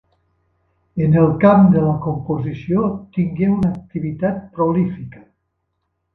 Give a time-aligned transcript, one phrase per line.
[1.07, 2.87] En el camp de la composició
[3.19, 5.25] tingué una activitat prolífica.